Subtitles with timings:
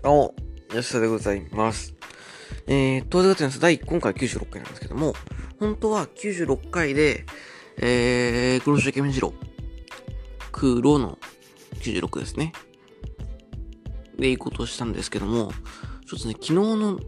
[0.00, 0.34] どうも、
[0.70, 1.92] 吉田でございます。
[2.68, 5.12] えー、当然です第1今回96回なんですけども、
[5.58, 7.26] 本当は96回で、
[7.78, 9.34] えー、黒潮イケメジロ
[10.52, 11.18] 黒の
[11.80, 12.52] 96ですね。
[14.16, 15.50] で、行こうとしたんですけども、
[16.06, 17.00] ちょっとね、昨日の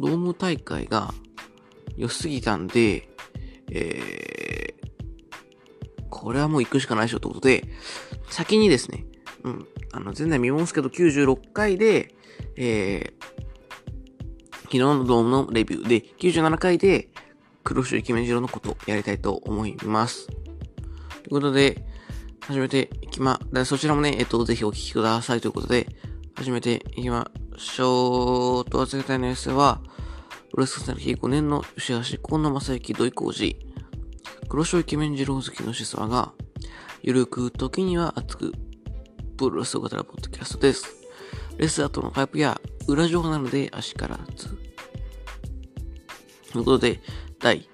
[0.00, 1.12] ドーム大会が
[1.98, 3.06] 良すぎたんで、
[3.70, 7.64] えー、これはもう行くしかないでしょということで、
[8.30, 9.04] 先にですね、
[9.44, 12.14] うん、あの、前代未聞ですけど、96回で、
[12.56, 17.10] えー、昨日のドームのレビューで、97回で、
[17.62, 20.26] 黒潮イケメンジロのことやりたいと思います。
[20.26, 20.36] とい
[21.26, 21.84] うことで、
[22.40, 25.88] 始めていきま、そちらもね、えっと、ぜひお聞きくださいということで、
[26.34, 28.70] 始めていきましょう。
[28.70, 29.80] と、預けたいのやつは、
[30.50, 33.56] プロレスカン歴5年の吉橋、河野正幸、土井浩二、
[34.48, 36.32] 黒潮イケメン二郎好きのシスワが、
[37.02, 38.52] ゆるく、時には熱く、
[39.36, 40.86] プロレスを語るポッドキャストです。
[41.58, 44.48] レス後のパイプや裏情報なので、足からず。
[46.52, 47.00] ということで、
[47.40, 47.68] 第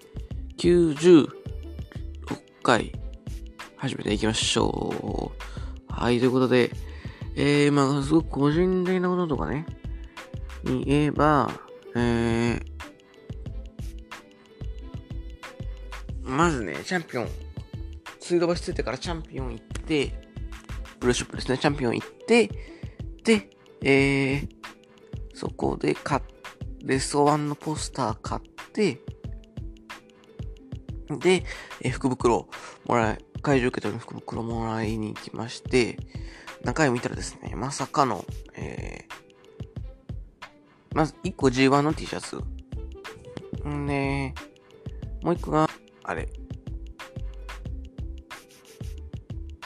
[0.56, 1.28] 96
[2.62, 2.92] 回、
[3.76, 5.92] 始めていきましょう。
[5.92, 6.70] はい、ということで、
[7.36, 9.66] えー、まあ、すごく個人的なこととかね、
[10.64, 11.50] に言えば、
[11.94, 12.62] えー、
[16.22, 17.28] まずね、チャンピオン、
[18.18, 20.19] 水道橋ついてからチャンピオン行って、
[21.00, 22.48] ブルーショップですね、チャンピオン行って、
[23.24, 23.50] で、
[23.82, 24.48] えー、
[25.34, 26.22] そこで買っ、
[26.84, 28.42] レストワンのポスター買っ
[28.72, 29.00] て、
[31.18, 31.44] で、
[31.80, 32.48] えー福袋
[32.86, 35.98] もらい、会場受け取りの福袋もらいに行きまして、
[36.62, 42.36] 中身見たらですね、まさかの、えー、まず1個 G1 の T シャツ。
[43.66, 44.34] んで、
[45.22, 45.70] もう1個が、
[46.04, 46.28] あれ、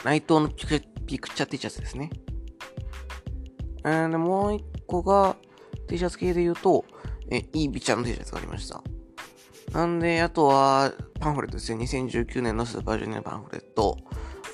[0.05, 2.09] 内藤のピクピクチャー T シャツですね。
[3.85, 5.35] えー、で、もう1個が
[5.87, 6.85] T シャツ系で言うと、
[7.29, 8.83] え、いいビちゃんの T シャツがありました。
[9.71, 11.77] なんで、あとは、パンフレットですよ。
[11.77, 13.97] 2019年のスーパージュニアパンフレット。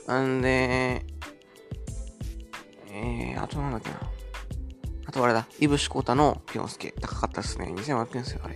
[0.07, 1.05] なんで、
[2.89, 3.99] えー、あとなんだっけな。
[5.05, 5.47] あとあれだ。
[5.59, 6.93] イブシコータのピョンスケ。
[6.99, 7.67] 高かったですね。
[7.75, 8.49] 2500円ですよ、あ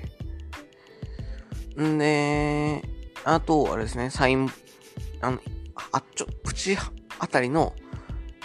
[1.77, 1.87] れ。
[1.87, 2.81] んで、
[3.25, 4.09] あと、あれですね。
[4.09, 4.49] サイン、
[5.21, 5.39] あの、
[5.91, 6.77] あっ、ちょ、プチ
[7.19, 7.73] あたりの、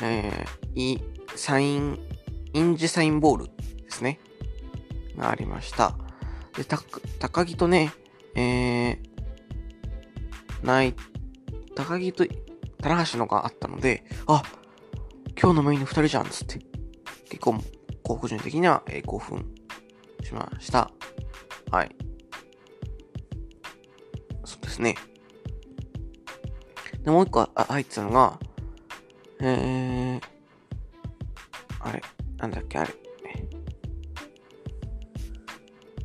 [0.03, 1.03] えー、い、
[1.37, 1.99] サイン、
[2.53, 3.53] 印字サインボールで
[3.91, 4.19] すね。
[5.16, 5.94] がありました。
[6.56, 6.78] で、た、
[7.19, 7.93] 高木とね、
[8.34, 8.99] えー、
[10.62, 10.94] ない、
[11.75, 12.25] 高木と
[12.83, 14.43] 棚橋のがあったので、あ、
[15.41, 16.59] 今日のメインの二人じゃん、つって。
[17.28, 17.62] 結構、
[18.03, 19.55] 個人的には、えー興奮
[20.25, 20.91] しました。
[21.71, 21.97] はい。
[24.44, 24.97] そうですね。
[27.03, 28.39] で、もう一個あ入ってたのが、
[29.43, 30.23] えー、
[31.81, 32.03] あれ、
[32.39, 32.95] なんだっけ、あれ。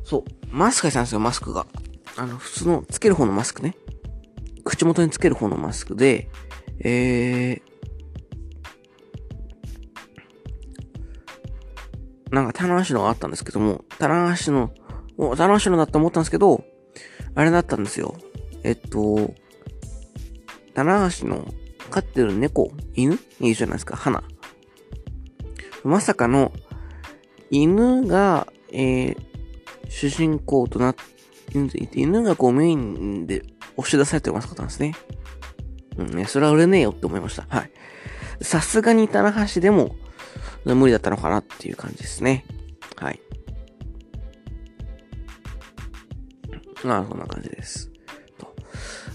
[0.04, 1.66] そう、マスクがしたんですよ、マスクが。
[2.16, 3.74] あの、普通の、つける方のマスクね。
[4.64, 6.30] 口元につける方のマスクで、
[6.78, 7.62] えー、
[12.30, 14.72] なんか、棚橋のがあったんですけども、棚橋の、
[15.18, 16.64] お、棚橋のだって思ったんですけど、
[17.34, 18.16] あれだったんですよ。
[18.62, 19.34] えっと、
[20.74, 21.46] 棚橋の
[21.96, 23.18] 飼ってる猫、犬？
[23.40, 24.22] いいじゃないですか、花。
[25.82, 26.52] まさかの、
[27.50, 29.16] 犬が、えー、
[29.88, 31.02] 主人公となって、
[31.94, 33.44] 犬がこうメインで
[33.78, 34.94] 押し出されてますかったんですね。
[35.96, 37.46] うんね、それは売れねえよって思いました。
[37.48, 37.70] はい。
[38.42, 39.96] さすがに棚橋でも
[40.66, 42.44] 無理だったのかなっていう感じですね。
[42.96, 43.22] はい。
[46.84, 47.90] まあ、そんな感じです。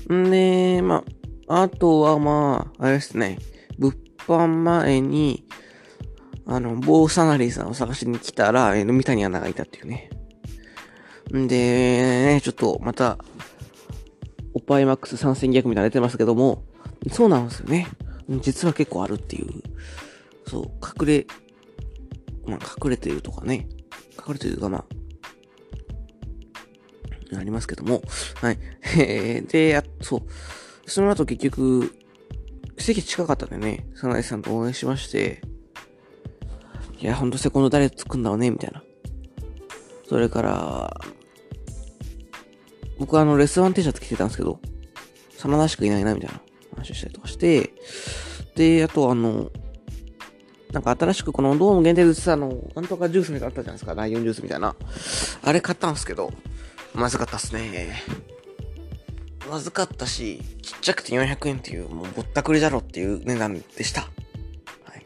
[0.08, 0.14] と。
[0.16, 1.21] んで、まあ、
[1.54, 3.38] あとはまあ、あれですね。
[3.78, 5.46] 物販前に、
[6.46, 10.10] あの、ボーサナリーさんを探しに来たら、えー、三谷アナがいたっていうね。
[11.36, 13.18] んで、ね、ちょっと、また、
[14.54, 16.64] おっぱいマックス参戦逆みたいな出てますけども、
[17.12, 17.88] そうなんですよね。
[18.40, 19.50] 実は結構あるっていう。
[20.48, 20.64] そう、
[21.02, 21.28] 隠れ、
[22.46, 23.68] まあ、隠れてるとかね。
[24.26, 24.86] 隠れてるかな。
[27.38, 28.02] ありますけども。
[28.36, 28.60] はい。
[28.98, 30.22] えー、で、あ、そう。
[30.92, 31.96] その後結局、
[32.78, 35.42] 席近かったんでね、サナイさんと応援しまして、
[37.00, 38.84] いや、ほんとセコンド誰つくんだろうね、みたいな。
[40.10, 41.02] それから、
[43.00, 44.60] 僕はあの、レスワン T シャツ着てたんですけど、
[45.38, 46.42] 真田しかいないな、みたいな
[46.76, 47.72] 話をしたりとかして、
[48.58, 49.50] で、あとあの、
[50.74, 54.76] なんか新しくこのドーム限定で売ってたあの、なんとかジュースみたいなのあったじゃないですか、ライオンジュースみたいな。
[55.42, 56.34] あれ買ったんですけど、
[56.94, 58.04] まずかったっすね。
[59.50, 64.02] まずかったし、ちっちゃくて400円っていう、もうぼったくりだろっていう値段でした。
[64.02, 64.08] は
[64.96, 65.06] い。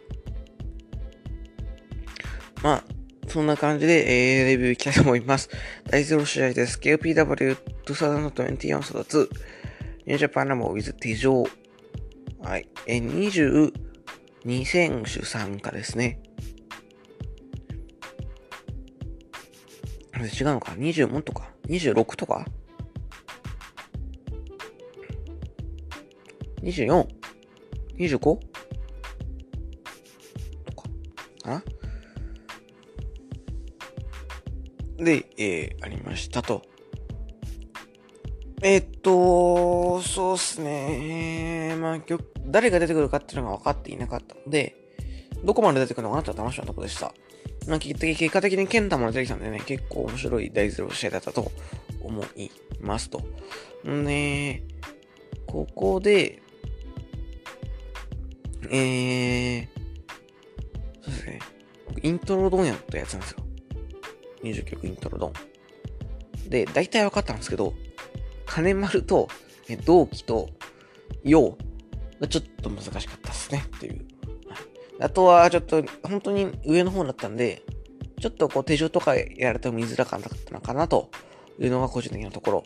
[2.62, 2.84] まあ、
[3.28, 5.50] そんな感じで、えー、レビューいきたいと思います。
[5.90, 6.80] 第0試合です。
[6.80, 9.30] KOPW2021 ソダ2。
[10.06, 11.46] ニュージャパンラモ with 手錠。
[12.42, 12.68] はい。
[12.86, 13.72] えー、
[14.44, 16.20] 22選手参加ですね。
[20.18, 22.46] 違うのか ?20 もんとか ?26 とか？
[26.66, 28.20] ?24?25?
[28.20, 28.40] と
[30.76, 30.90] か
[31.46, 31.62] あ？
[34.98, 36.64] で、えー、ありましたと。
[38.62, 41.76] えー、っと、そうっすね。
[41.80, 42.00] まあ、
[42.48, 44.76] 誰が出てくるかっていうのが分かっていなかったので、
[45.44, 47.14] どこまで出てくるのかなって楽しみなとこでした。
[47.68, 51.52] まあ、結果的にケンタも出てきたんでね、結構面白い大ゼロ試合だったと
[52.02, 53.22] 思いますと。
[53.88, 54.64] んで、
[55.46, 56.42] ここで、
[58.72, 59.68] えー、
[61.02, 61.40] そうですね。
[62.02, 63.38] イントロドンやったやつなんですよ。
[64.44, 65.34] 20曲イントロドン。
[66.50, 67.74] で、大体分かったんですけど、
[68.46, 69.28] 金丸と
[69.86, 70.50] 同期と
[71.24, 71.58] 陽
[72.20, 74.06] がちょっと難しかったですねっていう。
[75.00, 77.64] あとはちょっと本当に上の方だったんで、
[78.20, 81.10] ちょっとこう手錠とかやられても見づらかったのかなと
[81.60, 82.64] いうのが個人的なところ。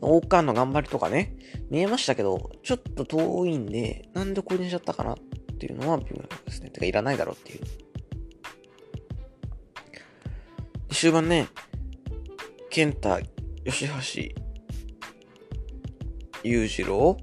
[0.00, 1.34] 王冠の頑張りとかね、
[1.70, 5.16] 見えましたけど、ちょっと遠いんで、なんでこれにしちゃったかなっ
[5.54, 6.70] っていうのは微妙ですね。
[6.70, 7.60] てか、いらないだろうっていう。
[10.90, 11.48] 終盤ね、
[12.70, 13.20] 健太、
[13.64, 14.42] 吉橋、
[16.42, 17.16] 裕次郎、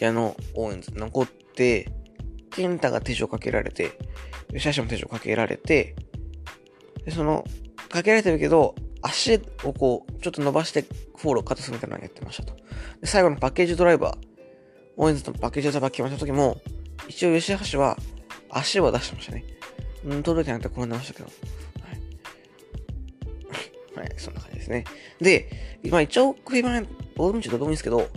[0.00, 1.88] 矢野、応援図残って、
[2.50, 3.92] 健太が手錠かけられて、
[4.52, 5.96] 吉橋も手錠かけられて、
[7.04, 7.44] で、その、
[7.88, 10.82] かけられてるけど、足をこう、ちょっと伸ばして
[11.16, 12.54] フォローをカットするみたいなのをやってましたと。
[13.00, 14.16] で、最後のパッケージドライバー、
[14.96, 16.60] 応援ズのパッケージドライバー決まった時も、
[17.08, 17.96] 一応吉橋は
[18.50, 19.44] 足を出してましたね。
[20.04, 21.24] うん、届いてなくて転んでましたけど。
[21.24, 21.30] は
[23.96, 23.98] い。
[23.98, 24.84] はい、そんな感じですね。
[25.20, 26.82] で、今一応首前、
[27.16, 28.08] ボール道どうでもいいんですけど、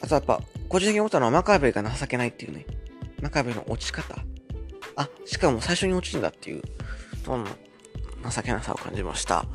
[0.00, 2.66] あとやっぱ、個人的に思ったのは真壁が情けないっていうね。
[3.22, 4.16] 真壁の落ち方。
[4.96, 6.62] あ、しかも最初に落ちるんだっていう、
[7.24, 7.46] その
[8.30, 9.46] 情けなさを感じました。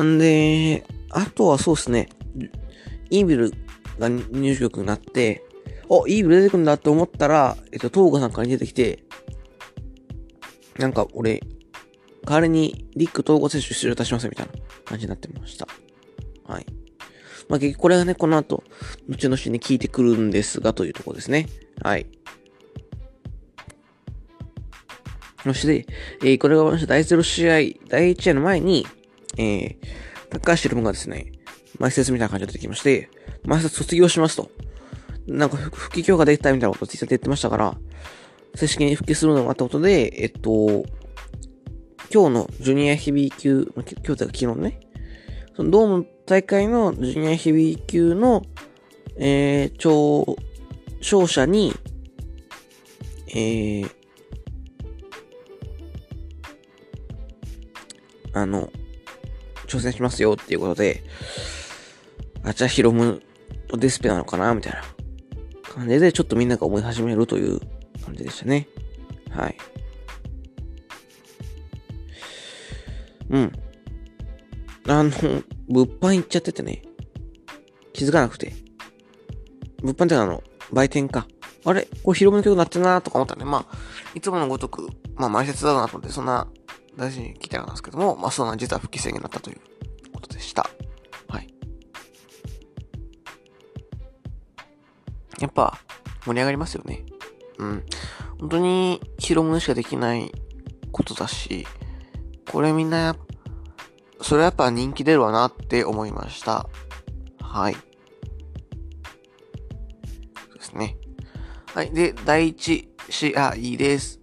[0.00, 2.08] んで、あとはそうですね、
[3.10, 3.52] イービル
[3.98, 5.45] が入場曲になって、
[5.88, 9.04] お、イービル出てくんだって思ったら、えっと、東郷さんから出てきて、
[10.78, 11.40] なんか俺、
[12.24, 14.52] 代わりにリック統合選手出場いたしますみたいな
[14.84, 15.68] 感じになってました。
[16.44, 16.66] はい。
[17.48, 18.64] まあ、結局これがね、この後、
[19.08, 21.46] 後々に聞いてくるんですが、というところですね。
[21.82, 22.06] はい。
[25.44, 25.86] そして、
[26.22, 28.84] えー、これが第0試合、第1試合の前に、
[29.38, 29.78] えー、
[30.30, 31.32] 高橋宏夢がですね、
[31.78, 33.08] 前説みたいな感じで出てきまして、
[33.44, 34.50] 前説卒業しますと。
[35.26, 37.76] なんか、復帰強化できたみたいなことをツイッターで言ってましたから、
[38.54, 40.84] 正式に復帰するのがあったことで、えっと、
[42.12, 44.80] 今日のジュニアヘビー級、今日というか昨日ね、
[45.56, 48.42] そのドーム大会のジュニアヘビー級の、
[49.16, 50.36] えー、超、
[51.00, 51.74] 勝者に、
[53.28, 53.90] えー、
[58.32, 58.70] あの、
[59.66, 61.02] 挑戦しますよっていうことで、
[62.44, 63.22] あ、じゃあヒロム
[63.66, 64.95] とデスペなのかなみたいな。
[65.76, 67.60] 感じで、ちょっとみんなが思い始めるという
[68.04, 68.66] 感じでしたね。
[69.30, 69.56] はい。
[73.28, 73.52] うん。
[74.88, 75.10] あの、
[75.68, 76.82] 物販行っちゃっててね、
[77.92, 78.54] 気づかなくて。
[79.82, 81.26] 物販ってあの、売店か。
[81.64, 81.88] あれ？
[82.02, 83.76] これヒロムの曲なってんなとか思ったんで、まあ、
[84.14, 86.48] いつものごとく、まあ、前説だなと思って、そんな
[86.96, 89.60] 大事に聞きたかったんですけども、まあ、その実は不規制になったという
[90.12, 90.70] ことでした。
[95.40, 95.78] やっぱ、
[96.24, 97.04] 盛り上がりますよね。
[97.58, 97.84] うん。
[98.40, 100.32] 本当に、広物しかできない
[100.92, 101.66] ことだし、
[102.50, 103.16] これみんな、
[104.20, 106.68] それはやっぱ人気出るわなって思いました。
[107.40, 107.74] はい。
[107.74, 107.80] そ
[110.54, 110.96] うですね。
[111.74, 111.90] はい。
[111.92, 114.20] で、第1試合です。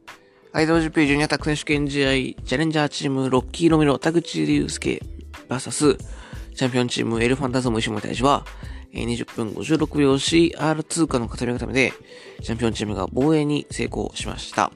[0.51, 2.09] アイドル GP ジュニアタック選手権試合、
[2.43, 5.01] チャレンジャーチーム、ロッキーロメロ、田口竜介、
[5.47, 5.95] バーサス、
[6.55, 8.45] チャンピオンチーム、エルファンタズム石森大使は、
[8.93, 11.93] 20分56秒 CR 通過の固めるためで、
[12.41, 14.71] チャンピオンチームが防衛に成功しました。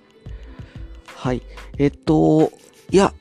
[1.15, 1.41] はい。
[1.77, 2.51] えっと、
[2.89, 3.13] いや、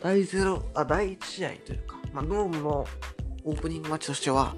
[0.00, 2.86] 第0、あ、第1試合というか、まあ、ドームの
[3.44, 4.54] オープニングマッチとしては、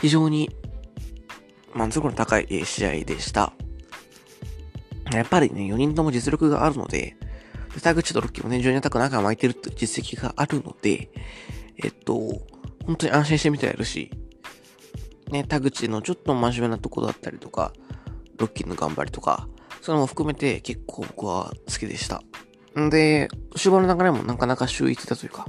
[0.00, 0.50] 非常に
[1.74, 3.52] 満足度の高い試合でした。
[5.12, 7.16] やっぱりね、4人とも実力があるので、
[7.82, 11.10] 田口とロッキーもね、非常にアタック中巻いてるって実績があるので、
[11.82, 12.14] えっと、
[12.84, 14.10] 本当に安心してみてやるし、
[15.30, 17.72] ね、田口のちょっと真面目なとこだったりとか、
[18.38, 19.48] ロッキーの頑張りとか、
[19.82, 22.22] それも含めて結構僕は好きでした。
[22.78, 25.46] んで、終盤の流れもなかなか秀逸だというか、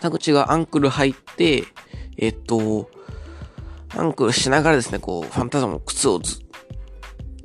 [0.00, 1.64] 田口がアンクル入って、
[2.18, 2.90] えっと、
[3.96, 6.40] アンクルしながらですね、こう、ファンタズマの靴をず、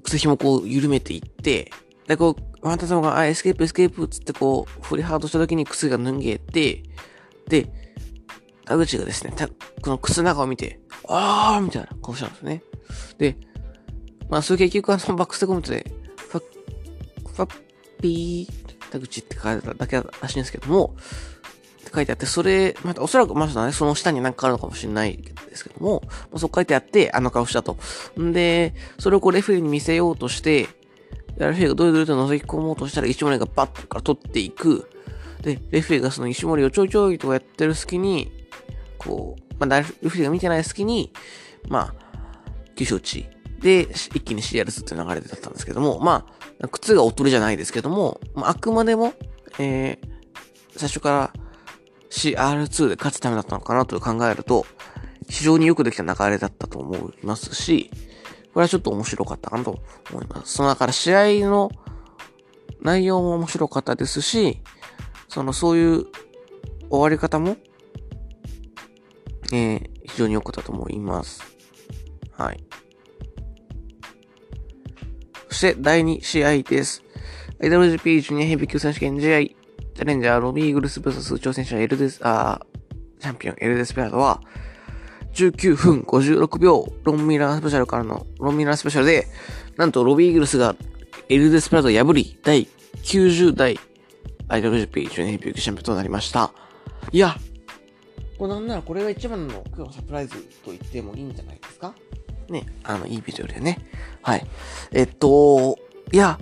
[0.04, 1.72] 靴紐をこう緩めていって、
[2.08, 6.84] で、こう、ファンタズマが、あ、エスケープ、エスケープっつってこう、振りハードした時に靴が脱げて、
[7.48, 7.89] で、
[8.70, 9.34] 田口がですね、
[9.82, 12.62] この靴の中を見て、あーみたいな顔したんですね。
[13.18, 13.36] で、
[14.30, 16.44] まあ、それ結局あの、バックステコメントで、ファッ、
[17.34, 17.54] ファッ
[18.00, 20.96] ピー、田口って書いてただけらしいんですけども、
[21.82, 27.76] って書いてあって、それ、またおそらくまだね、その下に何かあるのかもしれないですけども、まあ、そう書いてあって、あの顔したと。
[28.20, 30.68] んで、それをこうレフェリーに見せようとして、
[31.40, 34.88] レフェリーがドリドリと覗き込もうとしたら石森がバッとから取っていく。
[35.42, 38.39] で、レフェリーがその石森をちょいちょいとやってる隙に、
[39.00, 41.12] こう、まあ、レフェリーが見てない隙に、
[41.68, 41.96] まあ、
[42.76, 43.28] 急所打ち
[43.60, 46.28] で、一気に CR2 っていう流れだったんですけども、ま
[46.62, 49.14] あ、靴がおとりじゃないですけども、まあ、あくまでも、
[49.58, 51.34] えー、最初から
[52.10, 54.66] CR2 で勝つためだったのかなと考えると、
[55.28, 57.92] 非常によくできた流れだったと思いますし、
[58.54, 59.80] これはちょっと面白かったかなと
[60.12, 60.54] 思います。
[60.54, 61.70] そのだから試合の
[62.82, 64.60] 内容も面白かったですし、
[65.28, 66.06] そのそういう
[66.90, 67.58] 終わり方も、
[69.52, 71.44] えー、非常に良かったと思います。
[72.32, 72.64] はい。
[75.50, 77.04] そして第2試合です。
[77.60, 82.62] IWGP ジュニアヘビー級選手権試合、チャレンジャーロビーイーグルス vs 挑戦者エルデス、あ
[83.20, 84.42] チャンピオンエルデスペアードは、
[85.34, 89.28] 19分56秒、ロンミラースペシャルからの、ロンミラースペシャルで、
[89.76, 90.76] なんとロビーイーグルスが
[91.28, 92.68] エルデスプラドを破り、第
[93.04, 93.78] 90代
[94.48, 96.54] IWGP ジュニアヘビー級チャンピオンとなりました。
[97.12, 97.36] いや、
[98.40, 101.94] これなんならこれが一番の今日のサプライズと言ってもいいんじゃないですか？
[102.50, 103.78] ね、あの、いいビジュアルでね。
[104.24, 104.48] はい。
[104.92, 105.78] えっと、
[106.12, 106.40] いや、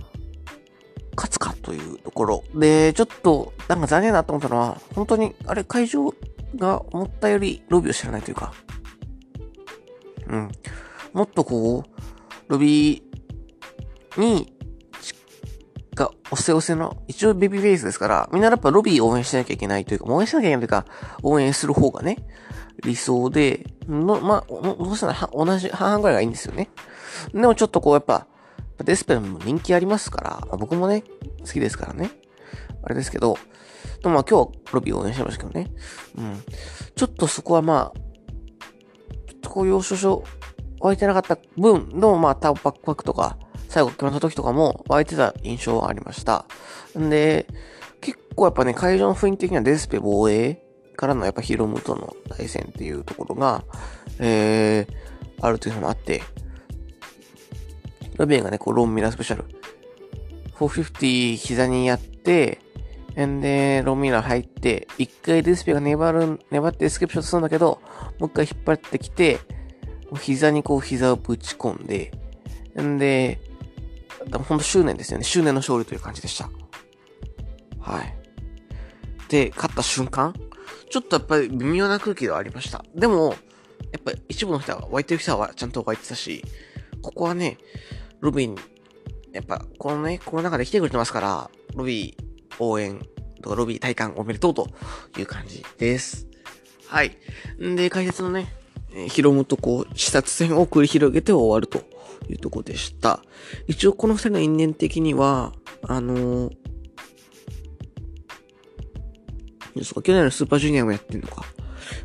[1.18, 2.44] 勝つかというところ。
[2.54, 6.14] で、ちょっと、なんか残念だと思ったのは、本当に、あれ、会場
[6.56, 8.54] が思ったよりロビーを知らないというか、
[10.28, 10.52] うん。
[11.12, 11.84] もっとこう、
[12.48, 14.54] ロビーに、
[15.98, 20.86] が、押せ押せの、一応ベビーフェイスですから、みんなやっぱロビー応援しなきゃいけないというか、応援しなきゃいけないというか、
[21.24, 22.26] 応援する方がね、
[22.84, 26.70] 理想で、の、まあ、もしたら同じ半々ぐらいがいいんですよね。
[27.34, 28.28] でもちょっとこうやっぱ、
[28.84, 31.04] デスペラも人気ありますから、僕もね、
[31.40, 32.12] 好きですからね。
[32.84, 33.38] あれですけど、
[34.02, 35.72] でもまあ今日はロビー応援してましたけどね。
[36.18, 36.44] うん。
[36.96, 38.00] ちょっとそこはまあ、
[39.28, 40.24] ちょっとこう要所所
[40.80, 43.38] 湧いてなかった分、でもまあタオパックパックとか、
[43.68, 46.46] 最後決まった時とかも湧いてた印象はありました。
[46.98, 47.48] んで、
[48.02, 50.64] 結構やっぱね、会場の雰囲気的にはデスペ防衛
[50.96, 53.64] からのやっぱヒロムとの対戦っていうところが、
[54.20, 56.22] えー、あるというのもあって、
[58.18, 59.46] ロビンがね、こう、ロンミラースペシャル。
[60.56, 62.60] 450膝にやって、
[63.16, 67.80] んで、ロンミラ入って、一回デスペが粘る、粘ってエスケープショットするんだけど、
[68.20, 69.40] もう一回引っ張ってきて、
[70.20, 72.12] 膝にこう膝をぶち込んで、
[72.82, 73.40] んで、
[74.32, 75.24] ほんと執念ですよね。
[75.24, 76.50] 執念の勝利という感じでした。
[77.80, 78.18] はい。
[79.30, 80.34] で、勝った瞬間、
[80.90, 82.84] ちょっとやっぱり微妙な空気ではありました。
[82.96, 83.36] でも、
[83.92, 86.44] やっぱ一部の人は、湧いてる人はちゃんと湧いてたし、
[87.02, 87.58] ここはね、
[88.20, 88.56] ロビン、
[89.32, 93.00] やっぱ、このね、この中で来てくれてますから、ロビー応援
[93.42, 94.68] とか、ロビー体感おめでとうと
[95.18, 96.28] いう感じです。
[96.88, 97.18] はい。
[97.62, 98.54] んで、解説のね、
[98.94, 101.84] えー、ヒロムとこう、視察戦を繰り広げて終わると
[102.30, 103.22] いうとこでした。
[103.68, 106.52] 一応この二人の因縁的には、あのー、
[110.02, 111.46] 去年のスーパージュニアもやってんのか。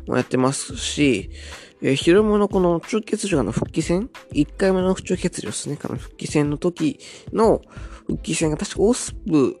[0.07, 1.29] もやってますし、
[1.81, 5.77] えー、ヒロムのこの中欠場の復帰戦 ?1 回目の中欠場ですね。
[5.77, 6.99] この復帰戦の時
[7.31, 7.61] の
[8.07, 9.57] 復帰戦が確かオスプ、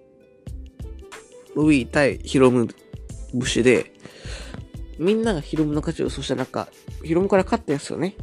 [1.55, 2.67] ロビー対ヒロム
[3.33, 3.93] 節で、
[4.99, 6.67] みんながヒロムの勝ちを、そした中、
[7.03, 8.15] ヒロムから勝ったんですよね。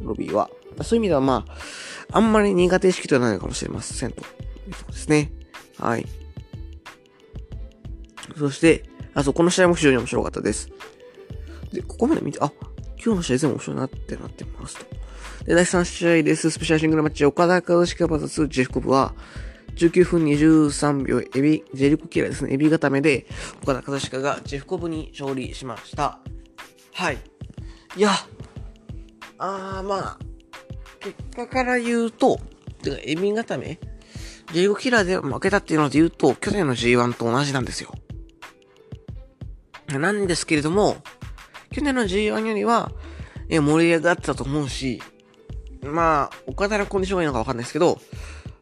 [0.00, 0.50] ロビーは。
[0.82, 1.54] そういう意味ではまあ、
[2.12, 4.22] あんまり苦手意識ではないかもしれませんとい
[4.68, 5.32] うとこですね。
[5.78, 6.06] はい。
[8.38, 10.68] そして、あ、そう、この試合も非常に面白かったです。
[11.72, 12.52] で、ここまで見て、あ、
[13.02, 14.84] 今日の試合全部面白いなってなってますと。
[15.44, 16.50] で、第3試合です。
[16.50, 19.14] スペシャルシングルマッチ、岡田和親 VS ジェフコブは、
[19.76, 22.52] 19分23秒、エビ、ジェリコキラですね。
[22.52, 23.26] エビ固めで、
[23.62, 26.18] 岡田和親がジェフコブに勝利しました。
[26.92, 27.18] はい。
[27.96, 28.10] いや、
[29.38, 30.18] あー、まあ、
[31.02, 32.38] 結果から言うと、
[32.82, 33.78] てか、エビ固め？
[34.52, 37.92] ジェリコキラーで負けたっていうので言うと、去年の G1 と同じなんですよ。
[39.88, 40.96] なんですけれども、
[41.70, 42.92] 去年の G1 よりは、
[43.48, 45.02] え盛り上がってたと思うし、
[45.82, 47.98] まあ、岡田のコンディションがいいのかわかんないですけど、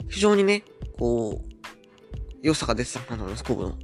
[0.09, 0.65] 非常にね、
[0.99, 1.51] こう、
[2.43, 3.79] 良さが出てたかなと思います、コブの。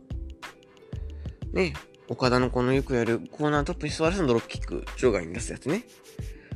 [1.53, 1.75] ね、
[2.09, 5.85] 岡田のこのよくやるコーナートップに座らせのドロップキック、場外に出すやつね。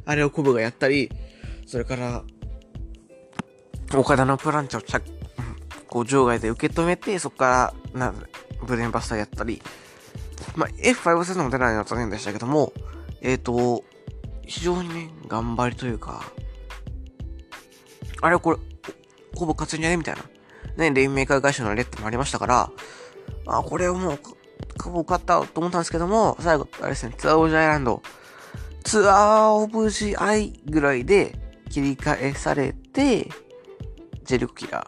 [0.05, 1.11] あれをコブがやったり、
[1.71, 2.25] それから、
[3.95, 5.01] 岡田のプランチを着、
[5.87, 8.13] こう場外で受け止めて、そこから、な、
[8.67, 9.63] ブレーンバスターやったり、
[10.57, 12.73] まあ、F5 戦でも出ないのは残念でしたけども、
[13.21, 13.85] えっ、ー、と、
[14.45, 16.25] 非常にね、頑張りというか、
[18.21, 18.57] あれこれ、
[19.37, 20.25] ほぼ勝つんじゃねみたいな。
[20.77, 22.73] ね、レインメーカー会社のレッドもありましたから、
[23.47, 24.19] あ、これをもう、
[24.83, 28.03] ほぼ勝ったと思ったんですけども、最後、あれですね、ツアーオブジアイランド、
[28.83, 31.39] ツアーオブジアイぐらいで
[31.71, 33.31] 切り替えされて、
[34.25, 34.87] ジェルキラ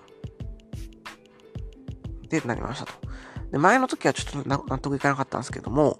[2.24, 2.92] ーでなりましたと。
[3.50, 5.96] で、前の時はちょっと納得いかなかったんですけども、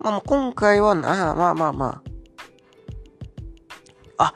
[0.00, 2.02] まあもう、今回はな、まあまあま
[4.18, 4.34] あ、あ、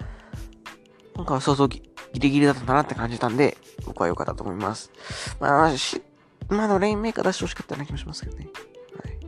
[1.15, 1.83] 今回は相当ギ
[2.15, 4.91] リギリだったなって感じたんで、僕は良かったと思います。
[5.41, 6.03] まあ、し、
[6.49, 8.49] まあでもレインメーカー出してほしかったような気もしますけどね。
[9.03, 9.19] はい。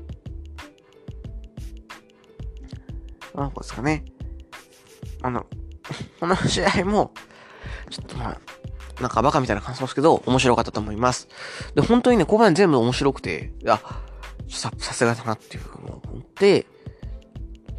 [3.34, 4.04] まあ、こうですかね。
[5.22, 5.46] あの、
[6.22, 7.10] この試合も、
[7.90, 11.26] ちょっとまあ、なんかバカみたいな感想ですけど、面白かったと思います。
[11.74, 13.80] で、本当にね、後半全部面白くて、あ、
[14.48, 16.64] さ、さすがだなっていうのを思って、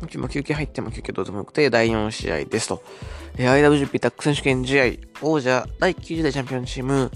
[0.01, 2.83] 今日も休憩入っても休憩どうでもよくて、第4試合ですと。
[3.37, 4.85] え IWGP タック選手権試合、
[5.21, 7.11] 王者第90代チャンピオンチーム、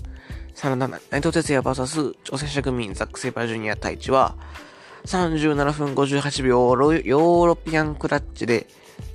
[0.55, 4.37] 真田内藤哲也 VS 挑戦者組ザック・セイバージュニア対1は、
[5.03, 8.67] 37分58秒ヨーロピアンクラッチで、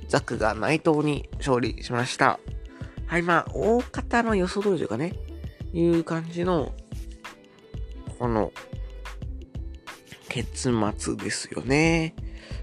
[0.07, 2.39] ザクが内藤に勝利しました。
[3.07, 5.13] はい、まあ、大方の予想通りというかね、
[5.73, 6.73] いう感じの、
[8.19, 8.51] この、
[10.29, 12.15] 結末ですよね。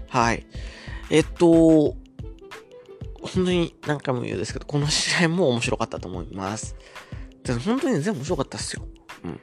[0.09, 0.45] はい。
[1.09, 1.95] えっと、
[3.21, 6.75] 本当に何回も言うんですけど、この試合も面白かったと思います。
[7.65, 8.85] 本当に全部面白かったっすよ。
[9.23, 9.39] うん。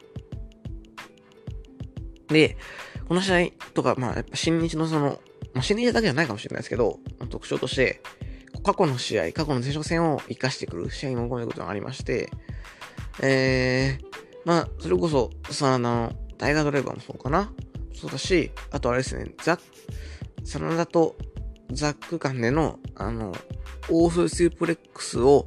[2.29, 2.57] で、
[3.09, 5.21] この試合とか、まあ、やっぱ新日のその、
[5.55, 6.99] まあ、新日だけじゃないかもしれないですけど、
[7.39, 8.01] 特徴として、
[8.63, 12.31] 過去の試合、過去の前哨戦を活かしてくる試合にも込めることがありまして、
[13.23, 14.05] えー、
[14.45, 17.53] まあ、それこそ、さあの、大河ドライバーもそうかな。
[17.95, 19.61] そうだし、あとあれですね、ザッ、
[20.45, 21.17] 真田と
[21.73, 23.35] ザック間での、あの、
[23.91, 25.47] オーソスープレックスを、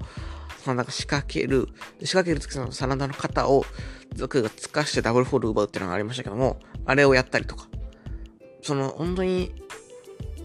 [0.65, 1.67] 真田が仕掛ける、
[2.01, 3.65] 仕掛けるときの真田の肩を、
[4.13, 7.67] ザックが突かしてダブルフォール奪うっていうのがありましたけども、あれをやったりとか、
[8.62, 9.54] その、本当に、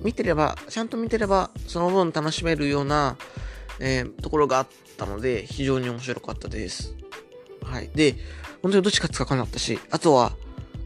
[0.07, 3.17] 見てれば、ちゃんと見てれば、その分楽しめるような、
[3.81, 6.95] えー、ところがあったので、非常に面白かったです。
[7.61, 7.91] はい。
[7.93, 8.15] で、
[8.63, 10.33] 本当にどっちかつかなかったし、あとは、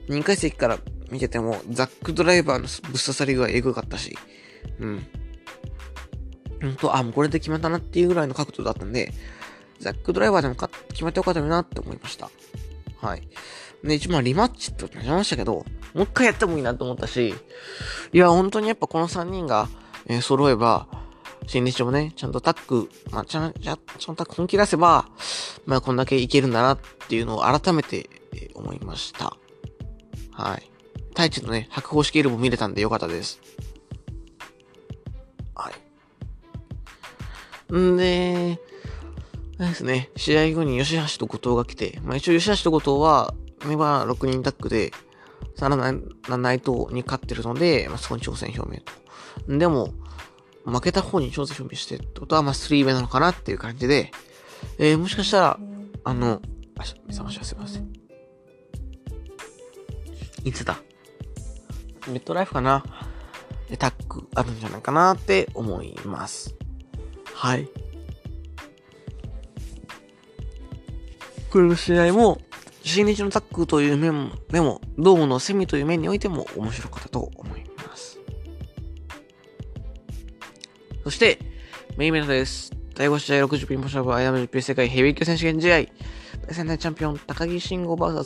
[0.09, 0.79] 2階席から
[1.11, 4.17] 見てても、ザックドライバーのぶっ刺さりがエグかったし、
[4.79, 5.07] うん。
[6.63, 9.13] うんと、あ、もうこれで決まったなっていうぐらいの角度だったんで、
[9.81, 12.31] ザックドライバーでも決まってよかったなって思いました。
[13.01, 13.29] はい。
[13.83, 17.35] で、一応リマッチってなりましたけど、もう一回やってもいいなと思ったし、
[18.13, 19.69] いや、本当にやっぱこの3人が、
[20.07, 20.87] えー、揃えば、
[21.47, 25.09] 新日もね、ちゃんとタック、まあ、ちゃん、ちゃんとタック本気出せば、
[25.67, 29.37] まあ、こんだけいけるんだなっていうのを改めて、えー、思いました。
[30.33, 30.71] はい。
[31.09, 33.41] 太一のね、白鵬式エルボ見れたんでよかったです。
[35.55, 35.71] は
[37.71, 37.75] い。
[37.75, 38.61] んで、
[39.69, 43.35] ですね、試合後に吉橋と後藤が来て、まあ一応吉橋と後藤は、
[43.67, 44.93] メンバー6人タッグで、
[45.55, 45.93] さらな
[46.39, 48.83] 内藤に勝ってるので、まあ、そこに挑戦表明
[49.47, 49.59] と。
[49.59, 49.93] でも、
[50.65, 54.13] 負けた方に挑戦表明してってことは、まあ、3目なのかなっていう感じで、
[54.79, 55.59] えー、もしかしたら、
[56.05, 56.41] あの、
[56.79, 57.93] あ、目覚ましはすいません。
[60.45, 60.79] いつだ？
[62.07, 62.83] レッドライフかな？
[63.79, 66.55] タッグあるんじゃないかなって思います。
[67.35, 67.69] はい。
[71.51, 72.39] この試合も、
[72.83, 78.19] 新日のタッグという面でも、ドームのセミという面においても面白かったと思います。
[81.03, 81.39] そして、
[81.97, 82.71] メインメントです。
[82.95, 85.77] 第5試合60ピンポシャブ IWGP 世界ヘビー級選手権試合。
[86.47, 88.25] 第3代チャンピオン高木慎吾 VS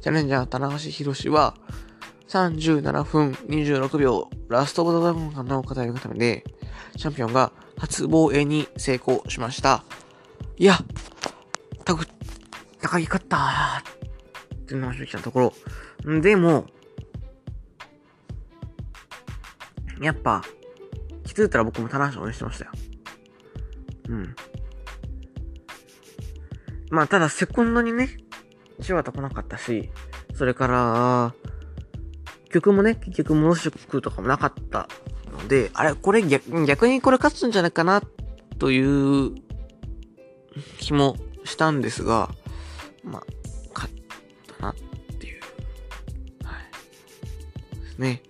[0.00, 1.54] チャレンジャー棚橋宏は
[2.28, 6.44] 37分26秒ラストオブザドラゴンが名を語るためで、
[6.96, 9.84] チャンピオンが初防衛に成功しました。
[10.56, 10.78] いや、
[11.84, 12.06] たく、
[12.80, 15.52] 高木勝ったーっていうのが正直なとこ
[16.04, 16.20] ろ。
[16.20, 16.66] でも、
[20.00, 20.42] やっぱ、
[21.24, 22.70] 気づいたら僕も棚橋応援してましたよ。
[24.08, 24.36] うん。
[26.90, 28.16] まあ、ただ、セコンドにね、
[28.80, 29.90] 柴田来なかったし、
[30.34, 31.34] それから、
[32.50, 34.88] 曲もね、結局、モノショックとかもなかった
[35.32, 38.02] ので、あれ、これ逆逆にこれ勝つんじゃないかな、
[38.58, 39.34] という
[40.78, 42.30] 気もしたんですが、
[43.04, 43.26] まあ、
[43.74, 43.94] 勝っ
[44.58, 44.74] たなっ
[45.18, 45.40] ていう、
[46.44, 48.22] はい、ですね。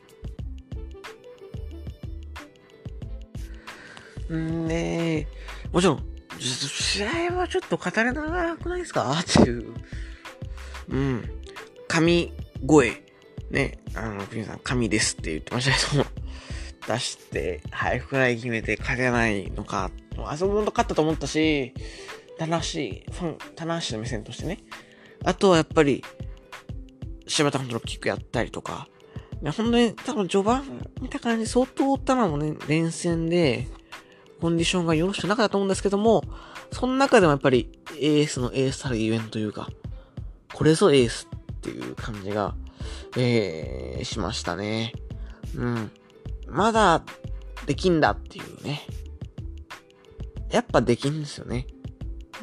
[4.31, 5.27] んね
[5.73, 6.05] もちろん、
[6.39, 9.13] 試合はちょっと語れなくないですか？
[9.13, 9.75] っていう。
[10.91, 11.31] うん。
[11.89, 12.33] 神
[12.67, 13.03] 声。
[13.51, 16.11] ね、あの、ピンさん、神ですって言ってましたけども、
[16.87, 21.73] 出して、早くらい決めて勝てないのか、あそこも勝ったと思ったし、
[22.39, 24.59] 楽しい、ファン、棚橋の目線としてね。
[25.25, 26.05] あとはやっぱり、
[27.27, 28.89] 柴田監督のキックやったりとか、
[29.43, 33.67] ね、本当に多分序盤見た感じ相当タナもね、連戦で、
[34.41, 36.23] コンディションがよろしくなかったと思うんですけども、
[36.73, 39.69] その中でもやっぱりエースのエースたるイベントというか、
[40.55, 42.55] これぞエースっていう感じが、
[43.17, 44.93] えー、しましたね。
[45.57, 45.91] うん。
[46.47, 47.03] まだ、
[47.67, 48.83] できんだっていうね。
[50.51, 51.67] やっぱできんですよね。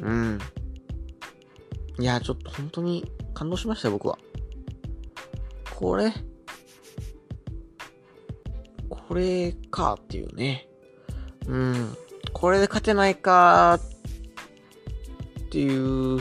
[0.01, 0.39] うん。
[1.99, 4.17] いや、ちょっと本当に感動しましたよ、僕は。
[5.75, 6.13] これ、
[8.89, 10.67] これかっていうね。
[11.47, 11.97] うん。
[12.33, 13.79] これで勝てないか
[15.39, 16.19] っていう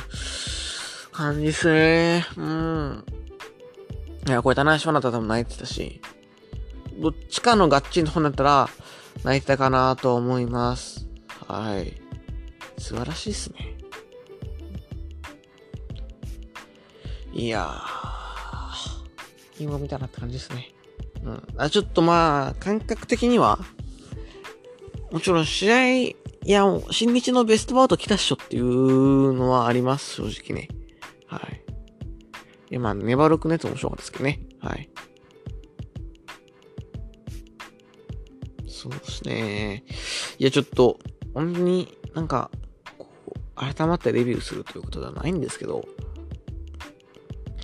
[1.13, 2.27] 感じですね。
[2.37, 3.05] うん。
[4.29, 6.01] いや、これ、棚橋花田多分泣いてたし、
[7.01, 8.69] どっちかのガッチンの方だったら、
[9.25, 11.07] 泣いてたかなと思います。
[11.47, 12.01] はい。
[12.79, 13.75] 素晴らしいっすね。
[17.33, 20.73] いやー、今見たなって感じですね。
[21.25, 21.43] うん。
[21.57, 23.59] あ、ちょっとまあ、感覚的には、
[25.11, 30.69] もちろん試合、いや、新日のベストバウト来たっしょっていうのはあります、正直ね。
[31.27, 31.63] はい。
[32.71, 34.41] いや、まあ、粘るくねって面白かったですけどね。
[34.61, 34.91] はい。
[38.69, 39.85] そうですね。
[40.39, 40.99] いや、ちょっと、
[41.35, 42.51] 本当になんか、
[42.97, 45.85] こう、改まってレビューするということではないんですけど、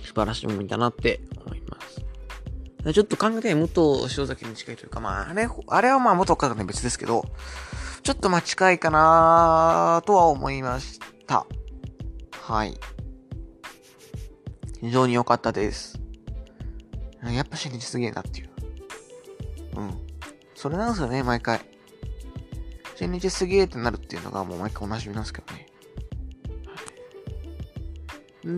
[0.03, 2.01] 素晴らしいものだなって思います。
[2.93, 7.25] ちょっと考えて武藤塩崎に近いというか、まあ、あれ、あれはまあ元からね別ですけど、
[8.03, 11.45] ちょっとまあ近いかなとは思いました。
[12.41, 12.77] はい。
[14.81, 16.01] 非常に良かったです。
[17.23, 18.49] やっぱ新日すげえなっていう。
[19.77, 19.91] うん。
[20.55, 21.61] それなんですよね、毎回。
[23.01, 25.65] 新日すげえってなるっていうのがもう毎回同じみなんですけどね。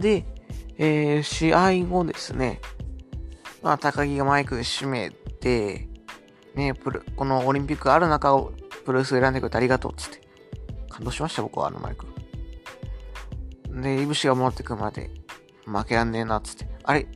[0.01, 0.25] で、
[0.77, 2.59] えー、試合後ですね、
[3.61, 5.87] まあ、高木がマイク閉めて、
[6.55, 8.51] ね、プル、このオリンピックある中を
[8.83, 10.21] プロレス選んでくれてありがとうっつって。
[10.89, 12.05] 感動しました、僕はあのマイク。
[13.81, 15.09] で、イブシが戻ってくるまで、
[15.65, 16.67] 負けらんねえなっつって。
[16.83, 17.07] あれ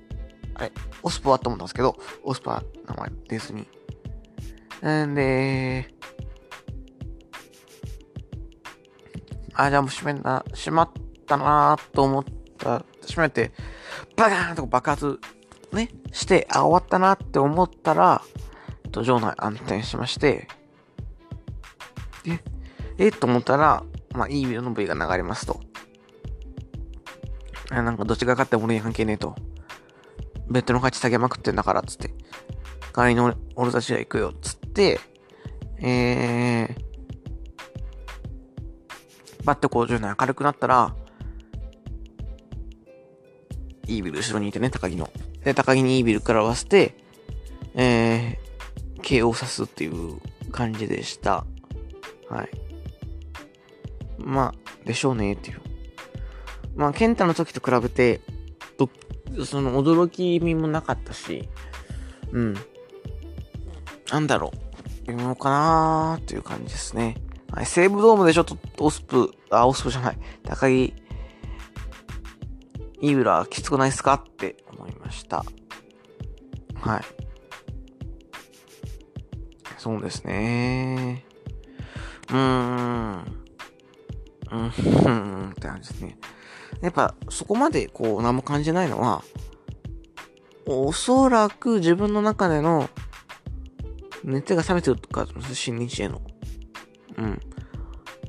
[0.55, 0.71] あれ
[1.03, 3.67] オスプはと思ったんですけど、オスプは名前出ずに。
[5.05, 5.96] んで、
[9.57, 10.89] あ、じゃあもう閉めんな、閉まっ
[11.25, 12.23] たなと思っ
[12.57, 13.51] た閉めて、
[14.15, 15.19] バカーンと爆発、
[15.73, 18.21] ね、して、あ、終わったなって思ったら、
[18.91, 20.47] と、場内暗転しまして、
[22.23, 22.39] で、
[22.99, 25.59] えと思ったら、まあ、いいビデオの V が流れますと。
[27.71, 29.35] あなんか、どっちが勝っても俺に関係ねえと。
[30.49, 32.13] ベッドの価値下げまくってんだから、つって。
[32.95, 34.99] 代わりに俺たちは行くよ、つって、
[35.79, 36.86] えー、
[39.47, 40.93] バッてこう10年明るくなったら、
[43.87, 45.09] イービル後ろにいてね、高木の。
[45.41, 46.97] で、高木にイービルから合わせて、
[47.73, 50.19] えー、KO さすっていう
[50.51, 51.45] 感じでした。
[52.29, 52.49] はい。
[54.19, 55.61] まあ、でしょうねっていう。
[56.75, 58.19] まあ、ケンタの時と比べて、
[59.45, 61.47] その驚き味もなかったし、
[62.33, 62.55] うん。
[64.11, 64.51] なんだろ
[65.05, 65.07] う。
[65.07, 67.15] 微妙かなーっていう感じですね。
[67.51, 70.17] はい、西武ドームでちょっとオスプ、あ、オスプじゃない。
[70.43, 70.93] 高木
[73.01, 74.13] イーブラきつくないっすか？
[74.15, 75.43] って思いました。
[76.81, 77.01] はい。
[79.77, 81.23] そうですね。
[82.29, 83.37] うーん。
[84.51, 84.69] うん、
[85.51, 86.17] って感じですね。
[86.81, 89.23] やっぱ、そこまで、こう、何も感じないのは、
[90.65, 92.89] おそらく自分の中での、
[94.23, 96.21] 熱が冷めてるとか、新日への。
[97.17, 97.39] うん。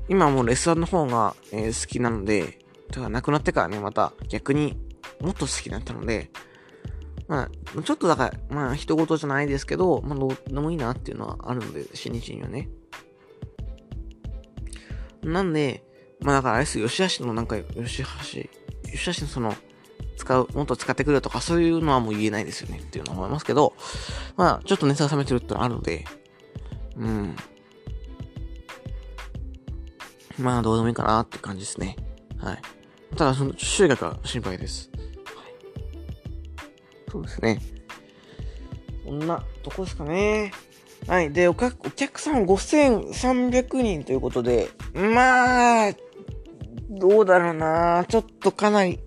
[0.08, 4.78] 今もうレスラーの方が、えー、好きなので、だから亡くなってからね、また逆に
[5.20, 6.30] もっと好きになったので、
[7.28, 12.70] まあ、ちょっとだから、まあ、人事じゃないですけど、まあ、どうでもいいなっていうのはあるので、新日にはね。
[15.22, 15.84] なんで、
[16.20, 18.08] まあだからあれです、吉橋のなんか、吉橋、
[18.90, 19.54] 吉橋のその、
[20.16, 23.74] 使う、もっと使ってくれとか、そういうのはもう言えないですよねっていうのは思いますけど、
[24.36, 26.06] まあ、ちょっと熱が冷めてるってのはあるので、
[26.96, 27.36] うん。
[30.38, 31.96] まあ、どうでもいいかなって感じですね。
[32.38, 32.58] はい。
[33.16, 34.90] ただ、その、収穫は心配です。
[34.94, 35.06] はい。
[37.10, 37.60] そうですね。
[39.04, 40.52] こんなとこですかね。
[41.06, 41.32] はい。
[41.32, 45.92] で、お客お客さん5300人ということで、まあ、
[46.90, 48.98] どうだろうなちょっとかなり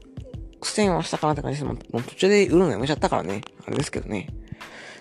[0.60, 1.66] 苦戦はしたかなって感じです。
[1.66, 3.42] もう途中で売るのやめちゃったからね。
[3.66, 4.28] あれですけどね。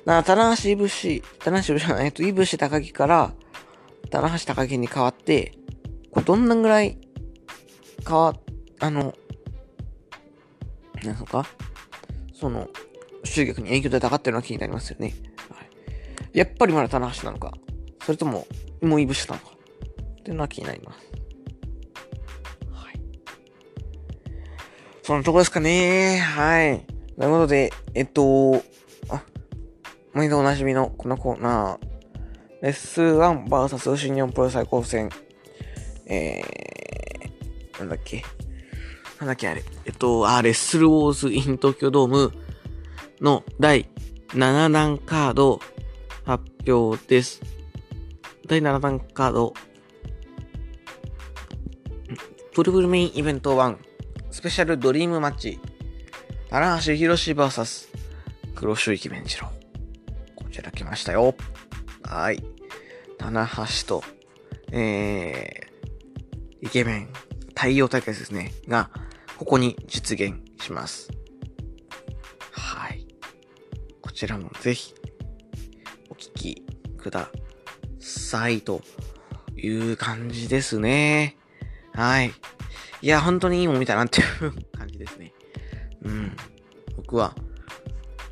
[0.04, 3.32] な、棚橋いぶし、棚橋いぶしじゃない、えっと、いぶし高木から、
[4.10, 5.52] 棚橋高木に変わって、
[6.10, 6.98] これどんなぐらい、
[8.06, 8.34] 変わ、
[8.80, 9.14] あの、
[11.04, 11.46] なんすか？
[12.34, 12.68] その、
[13.24, 15.14] 集客に影響で上がってるのは気になりますよね。
[15.50, 16.38] はい。
[16.38, 17.52] やっぱりまだ棚橋なのか、
[18.02, 18.46] それとも、
[18.82, 19.50] もういぶしなのか、
[20.20, 20.98] っていうのは気になります。
[22.72, 23.00] はい
[25.02, 26.18] そのとこですかね。
[26.18, 26.86] はい。
[27.16, 28.62] ということで、えっと、
[29.08, 29.22] あ、
[30.12, 35.08] 毎度おなじみのこのコーナー、レッスン 1vs 新日本プロ最高戦、
[36.10, 38.22] えー、なんだっけ？
[39.20, 39.62] なんだっけあれ？
[39.86, 42.32] えっと、あ、レッスルウォーズイン東京ドーム
[43.20, 43.88] の第
[44.28, 45.60] 7弾カード
[46.24, 47.40] 発表です。
[48.46, 49.54] 第7弾カード、
[52.54, 53.76] トリプルメインイベント1、
[54.30, 55.60] スペシャルドリームマッチ、
[56.48, 57.88] 棚橋博士 VS
[58.56, 59.48] 黒周域弁次郎。
[60.34, 61.36] こちら来ましたよ。
[62.02, 62.42] はい。
[63.18, 64.02] 棚橋と、
[64.72, 65.69] えー、
[66.62, 67.08] イケメン、
[67.48, 68.52] 太陽対決ですね。
[68.68, 68.90] が、
[69.38, 71.10] ここに実現します。
[72.52, 73.06] はい。
[74.02, 74.94] こちらもぜひ、
[76.10, 76.66] お聞き
[76.98, 77.30] くだ
[77.98, 78.82] さいと
[79.56, 81.36] いう感じですね。
[81.92, 82.32] はい。
[83.02, 85.32] いや、本当にいいもん見たなっていう感じですね。
[86.02, 86.36] うん。
[86.96, 87.34] 僕は、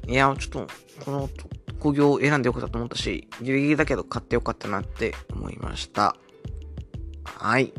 [0.07, 0.67] いや、ちょっと、
[1.05, 1.31] この
[1.79, 6.17] 工業を選んでよかったと思ったし、ギリギリだけど買ってよかったなって思いました。
[7.25, 7.73] はい。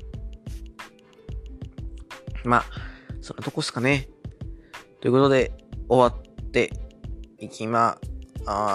[2.44, 2.64] まあ、
[3.22, 4.08] そんなとこっすかね。
[5.02, 5.52] ということで、
[5.88, 6.72] 終わって
[7.40, 7.98] いきま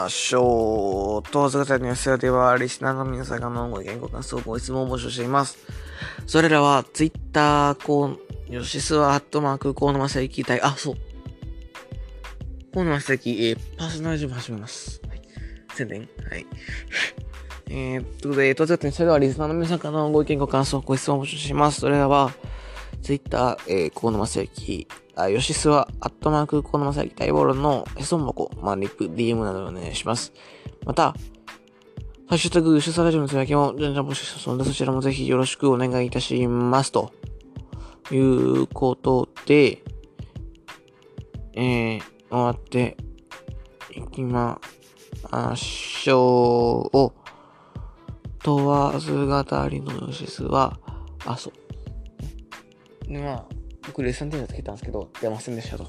[0.09, 1.31] しょう。
[1.31, 5.59] 当然の寄せでは、リスナーの皆さんのご意見ご感想、ご質問を募集しています。
[6.27, 10.95] それらは、ツイッター、こう、ヨシスワアットマーク、コーノマセキ対、あ、そう。
[12.73, 15.01] コーノマセキ、えー、パーソナリティも始めます。
[15.09, 15.23] はい。
[15.75, 16.47] 宣伝はい。
[17.71, 21.81] えー、ということで、当然それではリスナーの皆さんのご意見ご感想、ご質問を募集します。
[21.81, 22.33] それらは、
[23.05, 30.33] ツイッター、えー、コーノマセキ、あ、ヨシスワ、アットマーク、コーノマセキ、待望論のへそんぼこ、まあ、リップ、DM などお願いします。
[30.87, 31.15] また、
[32.27, 36.93] ハッシュタグ、主催ラジオのつぶやきも、じゃんじゃん募集しますので、そちらもぜひよろしくお願いいたします。
[36.93, 37.13] と
[38.11, 39.83] いうことで、
[41.53, 42.97] えー、終わって
[43.95, 44.59] いきま
[45.57, 47.13] しょう。
[48.43, 50.79] 問わず語りのヨシスは、
[51.27, 51.64] あ、そう。
[53.09, 53.47] まあ、
[53.87, 55.89] 僕、レッスンテンションつけたんですけど、出ませんでしたと。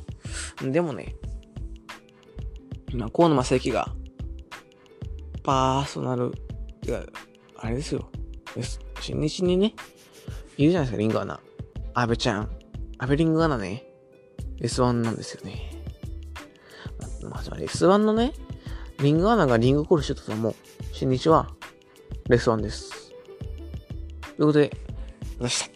[0.61, 1.15] でもね、
[2.91, 3.93] 今、河野正幸が、
[5.43, 6.31] パーソナル、
[6.81, 7.05] てか、
[7.57, 8.09] あれですよ。
[9.01, 9.73] 新日にね、
[10.57, 11.39] いるじゃないですか、リングアナ。
[11.93, 12.49] アベちゃん。
[12.97, 13.85] アベリングアナね、
[14.59, 15.71] S1 なんですよね。
[17.29, 18.33] まあ、つまり S1 のね、
[18.99, 20.55] リングアナがリングコールしてたともう、
[20.93, 21.49] 新日は、
[22.29, 23.11] レス1です。
[24.37, 24.71] ということで、
[25.39, 25.74] ました。